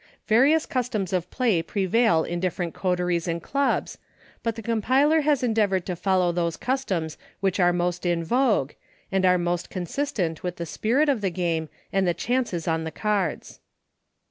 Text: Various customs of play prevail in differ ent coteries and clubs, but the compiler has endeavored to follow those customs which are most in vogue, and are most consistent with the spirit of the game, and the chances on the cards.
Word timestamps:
Various 0.25 0.65
customs 0.65 1.13
of 1.13 1.29
play 1.29 1.61
prevail 1.61 2.23
in 2.23 2.39
differ 2.39 2.63
ent 2.63 2.73
coteries 2.73 3.27
and 3.27 3.39
clubs, 3.39 3.99
but 4.41 4.55
the 4.55 4.63
compiler 4.63 5.21
has 5.21 5.43
endeavored 5.43 5.85
to 5.85 5.95
follow 5.95 6.31
those 6.31 6.57
customs 6.57 7.19
which 7.39 7.59
are 7.59 7.71
most 7.71 8.03
in 8.03 8.23
vogue, 8.23 8.71
and 9.11 9.27
are 9.27 9.37
most 9.37 9.69
consistent 9.69 10.41
with 10.41 10.55
the 10.55 10.65
spirit 10.65 11.07
of 11.07 11.21
the 11.21 11.29
game, 11.29 11.69
and 11.93 12.07
the 12.07 12.15
chances 12.15 12.67
on 12.67 12.83
the 12.83 12.89
cards. 12.89 13.59